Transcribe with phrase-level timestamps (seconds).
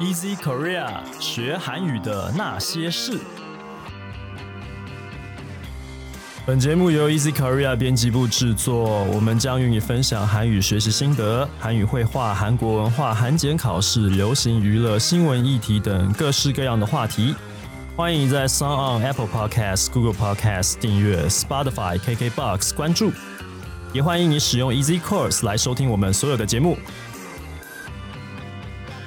[0.00, 0.88] Easy Korea
[1.20, 3.20] 学韩语的那些事。
[6.46, 17.34] 本节目由 Easy Korea 编辑部制作，我们将与你分享韩语学习心得、韩语绘画、韩国文化、韩检考试、流行娱乐、新闻议题等各式各样的话题。
[17.94, 23.12] 欢迎在 s o n on Apple Podcasts、Google Podcasts 订阅，Spotify、KKBox 关注，
[23.92, 26.78] 也欢迎你使用 Easy Course 来收听我们所有的节目。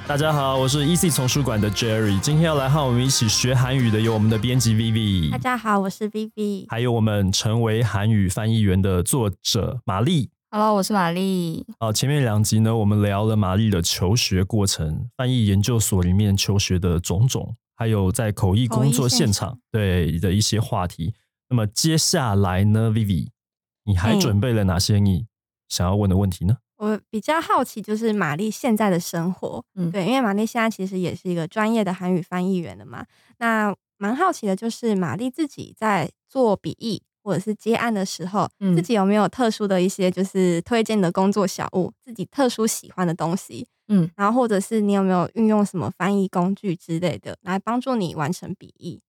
[0.05, 10.29] 大家好，我是 Easy 丛书馆的 Jerry，今天要来和我们一起学韩语的有我们的编辑 Vivi，大家好，我是 Vivi，还有我们成为韩语翻译员的作者玛丽。
[10.51, 11.65] Hello，我是玛丽。
[11.79, 21.13] 哦，前面两集呢，我们聊了玛丽的求学过程，翻译研究所里面求学的种种，还有在口译工作现场对的一些话题。
[21.49, 23.29] 那么接下来呢，Vivi，
[23.85, 25.25] 你还嗯准备了哪些你
[25.69, 26.57] 想要问的问题呢？
[26.83, 29.89] 我比较好奇就是玛丽现在的生活，嗯。
[29.89, 33.05] 对，因为玛丽现在其实也是一个专业的韩语翻译员的嘛。
[33.37, 38.75] 那蛮好奇的就是玛丽自己在做笔译或者是接案的时候，嗯。
[38.75, 48.99] 自己有没有特殊的一些就是推荐的工作小物，自己特殊喜欢的东西，嗯，然后或者是你有没有运用什么翻译工具之类的来帮助你完成笔译？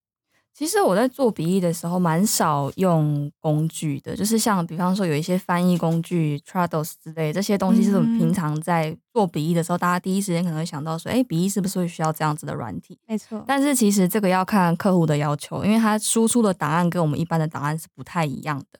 [0.56, 12.96] 其实我在做笔译的时候，蛮少用工具的，就是像比方说有一些翻译工具 Trados 之类这些东西，是我们嗯平常在做笔译的时候，大家第一时间可能会想到说，哎，笔译是不是会需要这样子的软体？
[13.08, 18.78] 没错，但是其实这个要看客户的要求，因为他输出的答案跟我们一般的答案是不太一样的。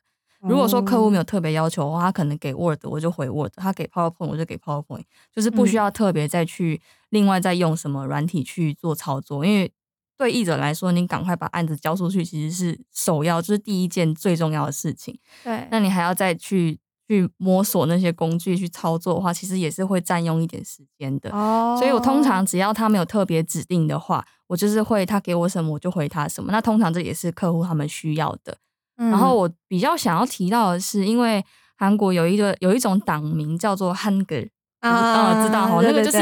[0.48, 5.03] 如果说客户没有，有特别要求的话，他可能给 Word 我就回 Word，他给 PowerPoint 我就给 PowerPoint，
[5.34, 9.72] 就是不需要特别再去另外再用什么软体去做操作，因为
[10.25, 15.19] 对译者来说，你赶快把案子交出去其实是首要，就是第一件最重要的事情。
[15.42, 21.31] 对，那你还要再去去摸索那些工具去操作的话，其实也是会占用一点时间的。
[21.31, 26.50] 哦所以我通常只要他没有特别指定的话，我就是会他给我什么我就回他什么。
[26.50, 28.56] 那通常这也是客户他们需要的。
[28.97, 31.44] 嗯，然后我比较想要提到的是，因为
[31.77, 34.48] 韩国有一个有一种党名叫做 Hanger，
[34.91, 36.19] 啊知道哈，那个就是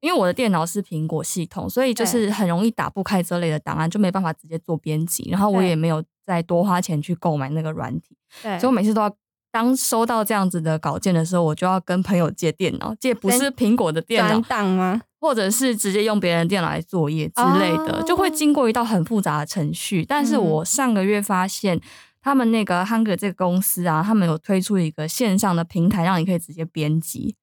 [0.00, 5.28] 因为我的电脑是苹果系统，所以就是很容易打不开这类的档案，就没办法直接做编辑。
[5.30, 9.14] 然后我也没有再多花钱去购买那个软体，对，所以我每次都要。
[9.54, 15.02] 当收到这样子的稿件的时候，我就要跟朋友借电脑，借不是苹果的电脑转，档吗？
[15.20, 20.06] 或者是直接用别人的电脑来作业之类的，哦就会经过一道很复杂的程序。
[20.06, 21.78] 但是嗯我上个月发现，
[22.22, 27.36] 他们那个 Hunger 这个公司啊，他们有推出一个线上的平台，让你可以直接编辑，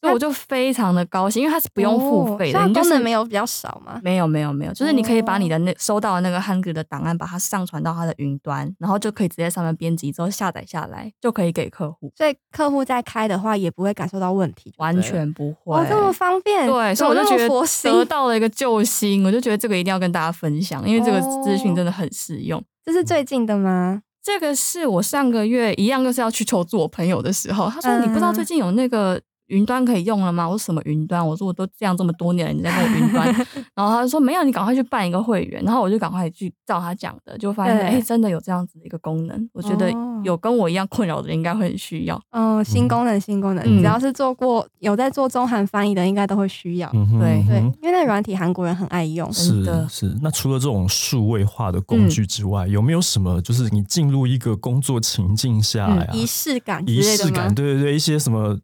[0.00, 4.00] 所以我就非常的高兴，因为它是不用付费的，哦所以它你就是功能没有比较少吗？
[4.02, 15.76] 没有没有没有，就是你可以把哦你的那收到的那个 Hunger 的档案，把它上传到它的云端，然后就可以直接上面编辑之后下载下来，就可以给客户，所以客户在开的话也不会感受到问题，完全不会。
[15.76, 17.48] 哦这么方便，对，所以我就觉得
[17.82, 22.62] 得到了一个救星，我就觉得这个一定要跟大家分享，因为这个资讯哦真的很实用。
[22.84, 24.02] 这是最近的吗？
[24.22, 33.26] 这个是我上个月一样，就是要去求助我朋友的时候，他说：“嗯你不知道最近有那个云端可以用了吗？”我说：“什么云端？”我说：“我都这样这么多年了，你在跟我云端？
[33.74, 39.50] ”然后他就说：“没有，你赶快去办一个会员。”然后我就赶快去照他讲的，就发现对哎、真的有这样子的一个功能。
[39.52, 42.20] 我觉得哦有跟我一样困扰的人应该会很需要。
[42.30, 46.90] 嗯，新功能，新功能，嗯只要是做过有在做中韩翻译的，应该都会需要。
[46.94, 49.32] 嗯对对嗯，因为那个软体韩国人很爱用。
[49.32, 57.54] 是的是是，那除了这种数位化的工具之外，有没有什么就是你进入一个工作情境下仪式感之仪类的吗式感，？
[57.54, 58.58] 对对对，一些什么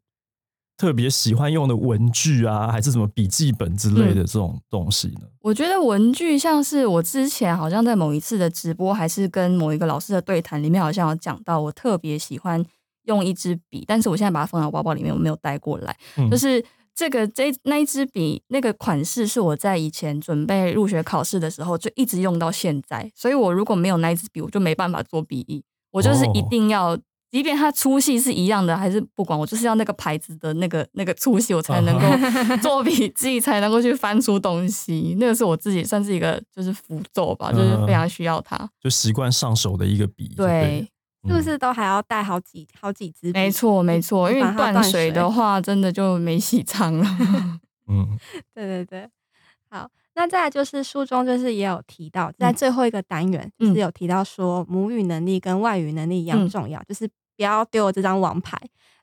[0.76, 5.20] 特别喜欢用的文具啊，还是什么笔记本之类的这种东西呢？
[5.40, 12.64] 我觉得文具像是我之前好像在某一次的直播，还是跟某一个老师的对谈里面，好像有讲到，我特别喜欢
[13.04, 15.96] 用一支笔，但是我现在把它放到包包里面，我没有带过来。
[16.16, 25.62] 嗯就是这个这那一支笔那个款式是我在以前准备入学考试的时候就一直用到现在，所以我如果没有那一支笔，我就没办法做笔译，
[25.92, 26.98] 我就是一哦定要。
[27.34, 32.06] 即便它粗细是一样的，还是不管，我就是要那个牌子的那个那个粗细，我才能够
[32.62, 35.16] 做笔记，才能够去翻出东西。
[35.18, 38.56] 那个是我自己算是一个就是符咒吧，就是非常需要它。
[38.80, 40.88] 就习惯上手的一个笔，对，
[41.24, 43.32] 了，是不是都还要带好几好几支？
[43.32, 47.04] 没错没错，因为断水的话，真的就没戏唱了。
[47.18, 47.60] 嗯？
[47.88, 48.18] 嗯，
[48.54, 49.08] 对对对，
[49.68, 58.56] 好，那再来就是书中就是也有提到，在嗯最后一个单元、嗯就是有提到说母语能力跟外语能力一样嗯重要，就是不要丢我这张王牌。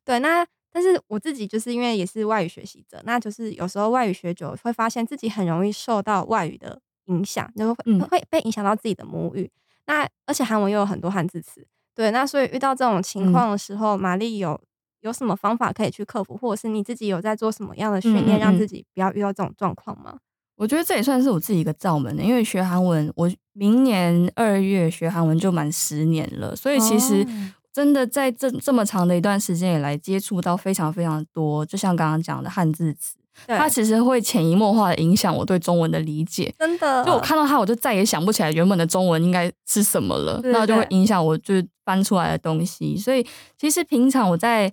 [0.03, 9.51] 对，那但是我自己就是因为也是外语学习者，那就是有时候外语学久了会发现自己很容易受到外语的影响，就是会、嗯会被影响到自己的母语。
[9.87, 14.59] 那而且韩文又有很多汉字词，对，那所以遇到这种情况的时候，玛丽有
[15.01, 20.17] 有什么方法可以去克服，或者是你自己有在做什么样的训练，让自己不要遇到这种状况吗？
[20.55, 33.15] 我觉得这也算是我自己一个罩门的，因为学韩文，我明年二月学韩文就满十年了，所以其实哦真的在这这么长的一段时间以来，接触到非常非常多，就像刚刚讲的汉字词，
[33.47, 36.53] 它其实会潜移默化的影响我对中文的理解。
[36.59, 42.97] 真的，就我看到它，我就再也想不起来原本的中文应该是什么了，对那就会影响我就是翻出来的东西。
[42.97, 43.25] 所以
[43.57, 44.71] 其实平常我在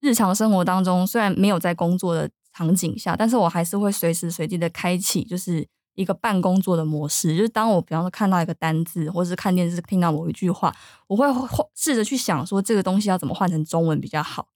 [0.00, 7.36] 日常生活当中，虽然没有在工作的场景下，但是我还是会随时随地的开启，就是一个半工作的模式。
[7.36, 10.74] 就是当我比方说看到一个单字，或是看电视听到某一句话，
[11.06, 11.26] 我会
[11.74, 14.46] 试着去想说这个东西要怎么换成中文比较好，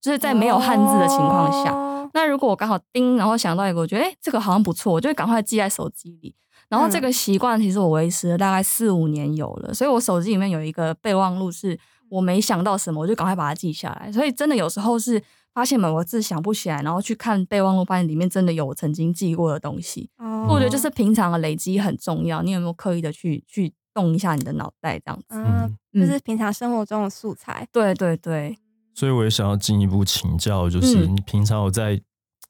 [0.00, 1.72] 就是在没有汉字的情况下。
[1.72, 6.32] 哦那如果我刚好叮，然后想到一个，我觉得哎、诶这个好像不错，我就会赶快记在手机里。
[6.68, 11.76] 然后这个习惯其实我维持了大概四五年有了，所以我手机里面有一个备忘录，是
[12.08, 14.12] 我没想到什么，我就赶快把它记下来。
[14.12, 15.20] 所以真的有时候是
[15.54, 20.10] 发现某个字想不起来，然后去看备忘录，发现里面真的有我曾经记过的东西。
[20.18, 25.38] 哦我觉得就是平常的累积很重要，你有没有刻意的去去动一下你的脑袋这样子？
[25.38, 27.66] 嗯，就是平常生活中的素材。
[27.72, 28.58] 对对对，
[28.94, 31.98] 所以我也想要进一步请教，就是嗯你平常有在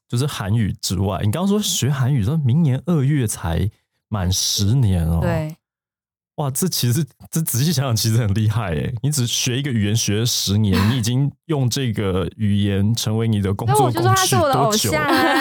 [0.09, 3.71] 就是韩语之外，你刚刚说学韩语，说明年二月才
[4.09, 5.55] 满十年哦。，对，
[6.35, 8.93] 哇，这其实这仔细想想，其实很厉害诶。
[9.01, 15.39] 你只学一个语言学了十年，你已经用这个语言成为你的工作工具我就说他是我的偶多久像啊！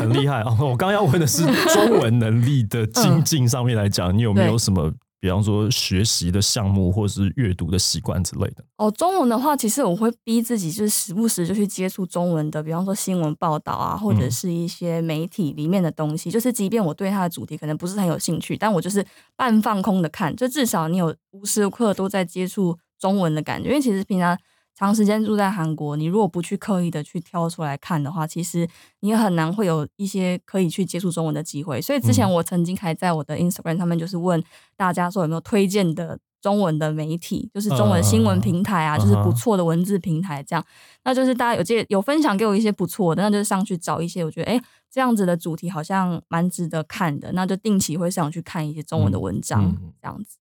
[0.00, 0.54] 很厉害哦！
[0.60, 4.92] 我刚刚要问的是中文能力的精进上面来讲，你有没有什么，
[5.24, 8.62] 比方说学习的项目或是阅读的习惯之类的？
[8.76, 16.30] 哦，中文的话，其实我会逼自己，就是时不时就去接触中文的，比方说新闻报道啊，或者嗯是一些媒体里面的东西。
[16.30, 19.02] 就是即便我对它的主题可能不是很有兴趣，但我就是
[19.34, 23.70] 半放空的看，就至少你有无时无刻都在接触中文的感觉。
[23.70, 24.38] 因为其实平常
[24.76, 28.68] 长时间住在韩国，你如果不去刻意的去挑出来看的话，其实
[29.00, 31.80] 你也很难会有一些可以去接触中文的机会。
[31.80, 34.42] 所以之前嗯我曾经还在我的 Instagram 上面就是问
[34.76, 40.64] 大家说有没有推荐的中文的媒体，就是中文新闻平台啊，嗯就是不错的文字平台这样。
[41.04, 50.38] 那就是大家有介有分享给我一些不错的，那就是上去找一些我觉得哎、诶这样子的主题好像蛮值得看的，那就定期会上去看一些中文的文章，这样子。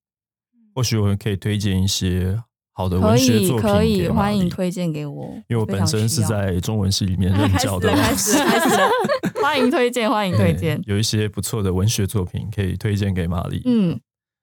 [0.75, 2.43] 或许我们可以推荐一些
[2.73, 8.75] 好的可以文学作品可以，给玛丽欢迎推荐给我，因为我本身是在中文系里面任教的了， 开始，开始。
[9.43, 10.81] 欢迎推荐，欢迎推荐。
[10.85, 13.61] 有一些不错的文学作品可以推荐给玛丽。
[13.65, 13.99] 嗯，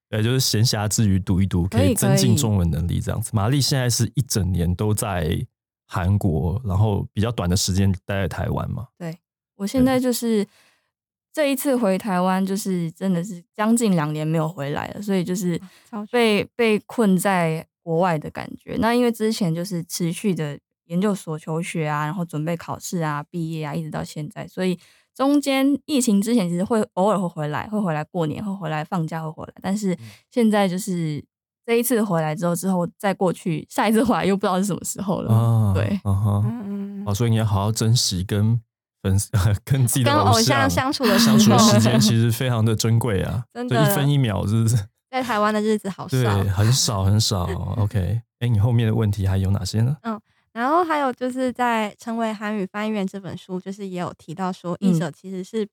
[0.08, 3.00] 对，就是闲暇之余读一读，可以增进中文能力。
[3.00, 5.44] 这样子，玛丽现在是一整年都在
[5.86, 8.86] 韩国，然后比较短的时间待在台湾嘛。
[8.96, 9.18] 对
[9.56, 10.46] 我现在就是
[11.32, 15.60] 这一次回台湾，就是真的是将近两年没有回来了，所以就是
[16.12, 18.76] 被被困在国外的感觉。
[18.78, 24.78] 那因为之前就是持续的研究所求学啊，然后准备考试啊、毕业啊，一直到现在，所以
[25.14, 29.54] 中间疫情之前其实会偶尔会回来，会回来过年，会回来放假，会回来。
[29.60, 29.96] 但是
[30.30, 31.22] 现在就是
[31.64, 35.32] 这一次回来之后，之后再过去，下一次回来又不知道是什么时候了。
[35.32, 38.60] 啊，对嗯哼，所以你要好好珍惜跟
[39.02, 39.30] 粉丝、
[39.64, 44.76] 跟自己的跟偶像像相处的时相处时间， 其实非常的珍贵啊，真的一分一秒，是不是？
[45.10, 47.44] 在台湾的日子好少对少。，很少很少。
[47.76, 49.96] OK，哎，你后面的问题还有哪些呢？
[50.02, 50.20] 嗯
[50.52, 55.66] 然后还有就是在《成为韩语翻译员》这本书，就是也有提到说，译嗯者其实是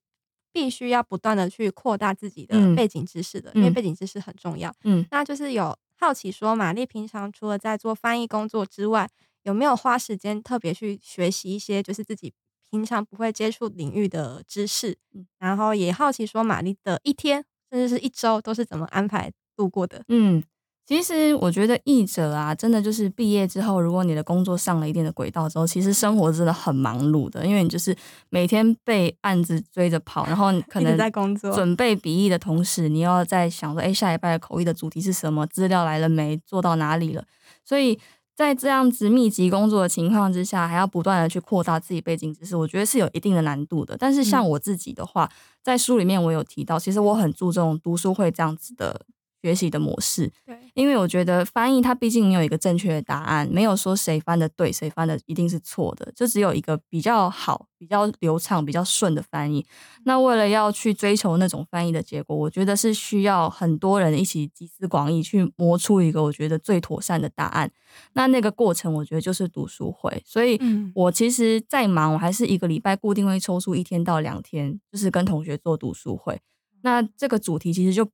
[0.52, 4.72] 必须要不断的去扩大自己的嗯背景知识的，因为嗯背景知识很重要。
[4.84, 9.08] 嗯那就是有好奇说，玛丽平常除了在做翻译工作之外，
[9.42, 12.32] 有没有花时间特别去学习一些就是自己
[12.70, 14.96] 平常不会接触领域的知识？
[15.12, 20.02] 嗯然后也好奇说，玛丽的一天甚至是一周都是怎么安排度过的？
[20.08, 20.42] 嗯，
[20.86, 27.94] 其实我觉得译者啊，真的就是毕业之后，如果你的工作上了一定的轨道之后，其实生活真的很忙碌的，因为你就是
[28.30, 35.46] 每天被案子追着跑，然后可能在工作准备笔译的同时，你又要在想说，哎，下一拜的口译的主题是什么？
[35.46, 36.36] 资料来了没？
[36.46, 37.24] 做到哪里了？
[37.64, 37.98] 所以。
[38.38, 43.96] 在这样子密集工作的情况之下，还要不断的去扩大自己背景知识，我觉得是有一定的难度的。
[43.98, 45.28] 但是像嗯我自己的话，
[45.60, 49.04] 在书里面我有提到，其实我很注重读书会这样子的
[49.40, 59.64] 学习的模式，对，因为我觉得翻译它毕竟没有一个正确的答案，没有说谁翻的对，谁翻的一定是错的，就只有一个比较好、比较流畅、比较顺的翻译。
[60.04, 67.70] 那为了要去追求那种翻译的结果，我觉得是需要很多人一起集思广益，去磨出一个我觉得最妥善的答案。
[68.14, 70.22] 那那个过程，我觉得就是读书会。
[70.26, 76.40] 所以，嗯我其实再忙，我还是一个礼拜固定会抽出一天到两天，就是跟同学做读书会。
[76.82, 78.08] 那这个主题其实就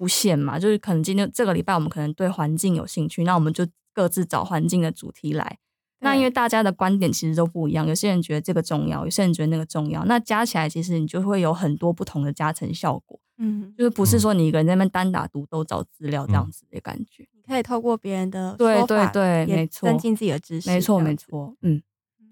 [0.00, 5.58] 不限嘛，就是可能今天这个礼拜我们可能对环境有兴趣，那我们就各自找环境的主题来。
[5.98, 17.28] 那因为大家的观点其实都不一样，有些人觉得这个重要，有些人觉得那个重要，那加起来其实你就会有很多不同的加成效果，嗯，就是不是说你一个人在那边单打独斗找资料这样子的感觉。
[17.34, 21.82] 你可以透过别人的对对对也没错增进自己的知识，没错没错，嗯，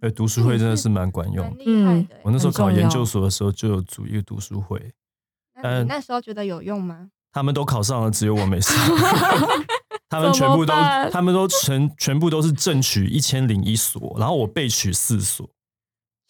[0.01, 1.51] 对，读书会真的是蛮管用的。
[1.51, 2.21] 蛮厉害的欸。
[2.25, 4.95] 我那时候考研究所的时候就有组一个读书会，
[5.63, 7.11] 那你那时候觉得有用吗？
[7.33, 8.77] 他们都考上了，只有我没上。
[10.11, 10.73] 他们全部都
[11.11, 15.49] 他们都全全部都是正取一千零一所，然后我被取四所。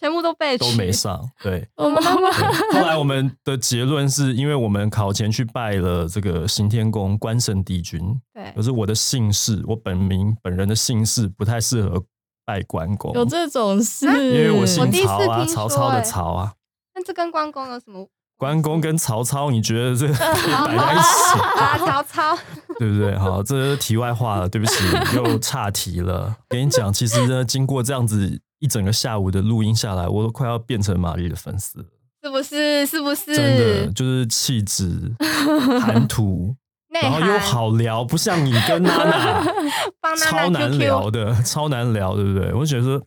[0.01, 1.29] 全部都被都没上。
[1.43, 8.01] 对，我们对后来我们的结论是因为我们考前去拜了这个行天宫关圣帝君，
[8.33, 8.53] 对。
[8.55, 12.01] 可是我的姓氏，我本名本人的姓氏不太适合
[12.45, 16.55] 拜关公，有这种事，因为我姓曹啊，曹操的欸曹啊，
[16.95, 21.41] 那这跟关公有什么关公跟曹操，你觉得这摆在一起？
[21.59, 21.77] 啊？
[21.77, 22.39] 曹操，
[22.79, 23.19] 对不对？
[23.19, 24.85] 好，这是题外话了，对不起，
[25.17, 26.35] 又岔题了。
[26.49, 31.85] 跟你讲，其实呢，经过这样子一整个下午的录音下来，我都快要变成玛丽的粉丝了，
[32.23, 32.87] 是不是？
[32.87, 33.35] 是不是？
[33.35, 35.13] 真的就是气质、
[35.83, 36.55] 谈吐，
[37.03, 39.45] 然后又，好聊，不像你跟娜娜
[40.31, 42.53] 超难聊的，超难聊，对不对？
[42.55, 43.03] 我就觉得说，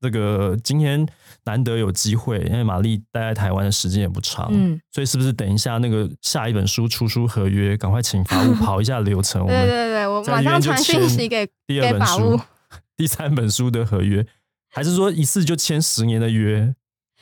[0.00, 1.06] 这个今天
[1.44, 12.42] 难得有机会，因为玛丽待在台湾的时间也不长，嗯，所以是不是等一下那个下一本书出书合约，赶快请法务跑一下流程， 我对们对对，我马上传讯息给第二本给法务书、
[12.96, 14.26] 第三本书的合约，
[14.68, 16.74] 还是说一次就签十年的约？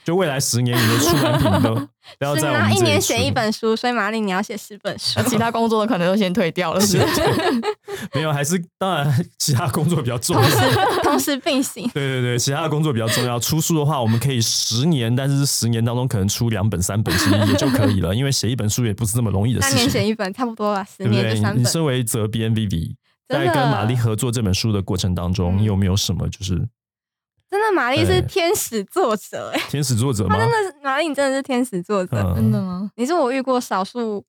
[0.09, 1.75] 就未来十年你的出版品都
[2.19, 5.21] 都要是在我们这里那一年写一本书，所以玛丽你要写十本书。
[5.25, 6.97] 其他工作的可能都先退掉了，是？
[8.15, 10.51] 没有，还是当然其他工作比较重要同。
[10.51, 13.39] 时同时并行，对对对，其他的工作比较重要。
[13.39, 18.15] 出书的话，我们可以十年，但是十年当中可能出两本、三本，其实也就可以了。
[18.15, 21.23] 因为写一本书也不是这么容易的事情三年写一本差不多吧，十对不对？
[21.25, 21.59] 年就三本。
[21.59, 22.95] 你你身为责编 Vivi，
[23.29, 26.67] 在跟玛丽合作这本书的过程当中，嗯你有没有什么就是
[27.51, 30.41] 真的，玛丽是天使作者哎，天使作者吗她？
[30.45, 32.91] 真的是玛丽，你真的是天使作者，嗯真的吗？
[32.97, 34.25] 你是我遇过少数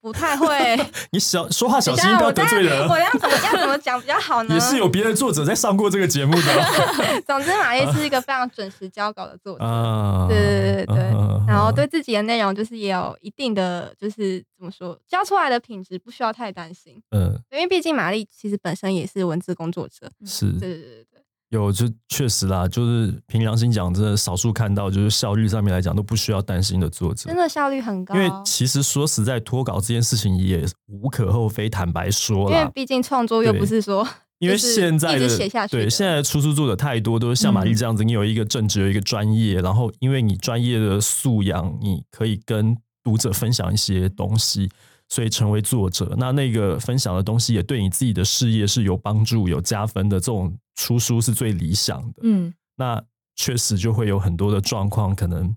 [0.00, 0.76] 不太会。
[1.12, 2.98] 你小说话小心，不要得罪人我。
[2.98, 4.54] 要怎么要怎么讲比较好呢？
[4.54, 9.64] 也是有别的作者在上过这个节目的 总之，玛丽是一个非常准时交稿的作者。
[9.64, 10.26] 啊。
[10.28, 11.14] 对对对对
[11.46, 20.10] 然后对自己的内容就是也有一定的，就是怎么说，交出来的品质不需要太担心，嗯因为毕竟玛丽其实本身也是文字工作者。
[20.26, 21.13] 是对对对，
[21.62, 27.36] 有就确实啦，就是凭良心讲，真的少数看到就是效率上面来讲都不需要担心的作者真。
[27.36, 28.14] 的效率很高。
[28.14, 31.68] 因为其实说实在，脱稿这件事情也无可厚非。
[31.74, 34.06] 坦白说啦，因为毕竟创作又不是说，
[34.38, 35.28] 因为就是现在的
[35.68, 44.70] 对现在的出书作者太多，都是像玛丽这样子，你有一个正职，有一个专业，然后因为你专业的素养，你可以跟读者分享一些东西，
[45.14, 46.12] 所以成为作者。
[46.18, 52.14] 那那个分享的东西也对你自己的事业是有帮助、有加分的，这种出书是最理想的。
[52.22, 53.00] 嗯，那
[53.36, 55.56] 确实就会有很多的状况，可能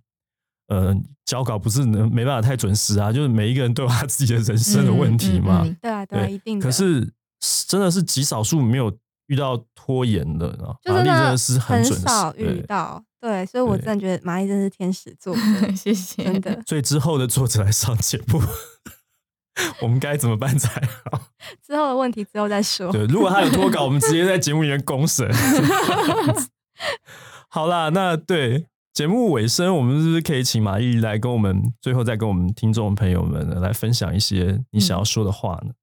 [0.67, 0.95] 呃
[1.25, 5.63] 交稿不是能没办法太准时啊，就是每一个人都有他自己的人生的问题嘛。
[5.63, 6.59] 嗯嗯嗯对啊对啊，一定。
[6.59, 7.11] 可是
[7.67, 8.95] 真的是极少数没有
[9.25, 10.47] 遇到拖延的
[10.85, 12.61] 玛丽真的的是很准时，少遇。
[12.67, 15.41] 到，对，所以我真的觉得玛丽真是天使作者，
[15.75, 16.61] 谢谢，真的。
[16.67, 18.39] 所以之后的作者来上节目，
[19.81, 21.21] 我们该怎么办才好？
[21.65, 22.91] 之后的问题之后再说。
[22.91, 25.29] 对，如果他有脱稿， 我们直接在节目里面公审。
[27.49, 35.73] 好啦，那对节目尾声，我们是不是可以请马丽来跟我们最后再跟我们听众朋友们呢来分享一些你想要说的话呢？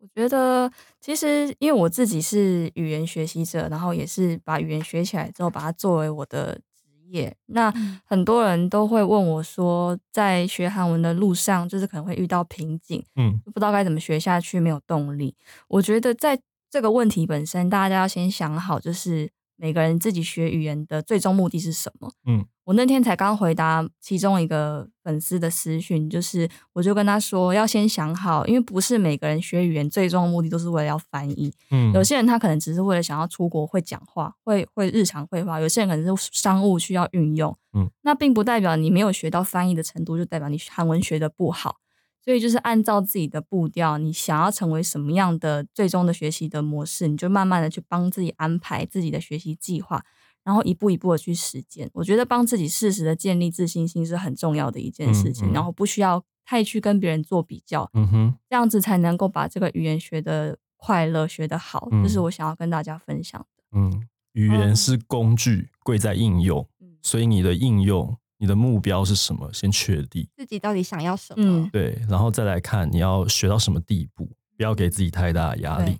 [0.00, 6.73] 我觉得其实因为我自己是语言学习者，然后也是把语言学起来之后，把它作为我的职
[7.10, 7.34] 业。
[7.46, 15.34] 那嗯很多人都会问我说，在学韩文的路上，就是可能会遇到瓶颈，嗯不知道该怎么学下去，没有动力。
[15.68, 16.38] 我觉得在
[16.70, 22.12] 这个问题本身，大家要先想好，就是每个人自己学语言的最终目的是什么。
[22.26, 31.52] 嗯，我那天才刚回答其中一个粉丝的私讯，就是我就跟他说，要先想好，因为不是每个人学语言最终的目的都是为了要翻译。
[31.70, 37.56] 嗯有些人他可能只是为了想要出国会讲话，会会日常会话；有些人可能是商务需要运用。
[37.72, 41.76] 嗯，那并不代表你没有学到翻译的程度，就代表你韩文学的不好。
[42.24, 50.02] 所以就是按照自己的步调，你想要成为什么样的最终的学习的模式，你就慢慢的去帮自己安排自己的学习计划，
[50.42, 51.90] 然后一步一步的去实践。
[51.92, 55.50] 我觉得帮自己适时的建立自信心是很重要的一件事情，嗯。
[55.50, 63.78] 嗯然后不需要太去跟别人做比较，嗯哼，这样子才能够把这个语言学的快乐学得好，嗯这是我想要跟大家分享的。
[63.78, 66.96] 嗯，语言是工具，贵在应用，嗯。
[67.02, 69.50] 所以你的应用，你的目标是什么？
[69.52, 71.44] 先确定，自己到底想要什么？
[71.44, 75.98] 嗯，对，然后再来看你要学到什么地步，不要给自己太大的压力。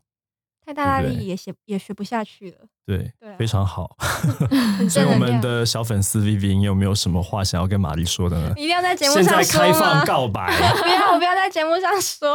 [0.67, 2.57] 太大压力也学也学不下去了。
[2.87, 3.95] 对，对啊非常好。
[4.89, 8.51] 所以我们的小粉丝 Vivi，你有没有什么话想要跟玛丽说的呢？
[8.57, 10.07] 一定要在节目现在上说开放？
[10.07, 10.47] 告白，
[10.81, 12.35] 不要，我不要在节目上说。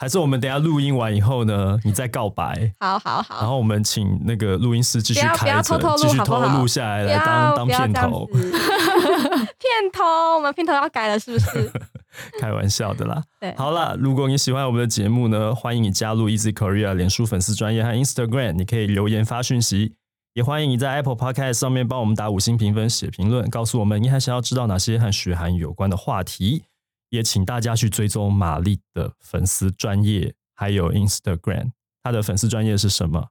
[0.00, 3.34] 还是我们等下录音完以后呢，你再告白，好好好。
[3.34, 5.60] 然好，后我们请那个录音师继续开着
[5.98, 6.58] 继续偷好不好？
[6.58, 8.50] 录下来不来当要当片头，子。
[9.60, 10.02] 片头，
[10.36, 11.70] 我们片头要改了，是不是？
[12.40, 13.22] 开玩笑的啦。
[13.38, 19.92] 对，好啦，如果你喜欢我们的节目呢，欢迎你加入 Easy Korea 脸书粉丝专业和 Instagram，你可以留言发讯息，
[20.32, 26.64] 也欢迎你在 Apple Podcast 上面帮我们打五星评分、写评论，告诉我们你还想要知道哪些和学韩语有关的话题。
[27.10, 33.28] 也请大家去追踪玛丽的粉丝专业，还有 Instagram，她的粉丝专业是什么？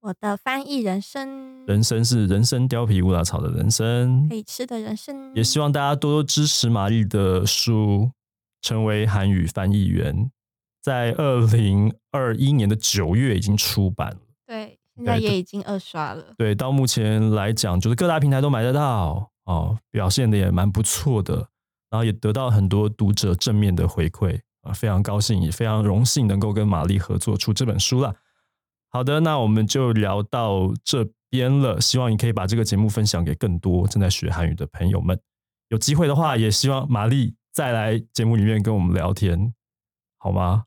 [0.00, 8.10] 我的翻译人生，人生是人参貂皮乌拉草的人生可，以吃的人生，也希望大家多多支持玛丽的书，
[8.60, 10.30] 成为韩语翻译员。
[10.82, 14.18] 在二零二一年的九月已经出版了。
[14.44, 16.34] 对，现在也已经二刷了。
[16.36, 21.46] 对，到目前来讲，就是各大平台都买得到哦，表现的也蛮不错的，
[21.92, 28.14] 然后也得到很多读者正面的回馈啊，非常高兴，也非常荣幸能够跟玛丽合作出这本书了。
[28.88, 35.20] 好的，那我们就聊到这边了，希望你可以把这个节目分享给更多正在学韩语的朋友们。
[35.68, 39.52] 有机会的话，也希望玛丽再来节目里面跟我们聊天，
[40.16, 40.64] 好吗？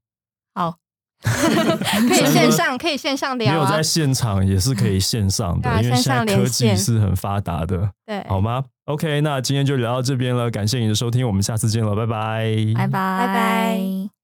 [0.53, 0.77] 好，
[1.21, 3.81] 可以线上，可以线上聊啊没有在。
[3.81, 14.14] 现场也是可以线上的，因为现在科技是很发达的，对，好吗？OK，那今天就聊到这边了，感谢你的收听，我们下次见了，拜拜，拜拜，拜拜。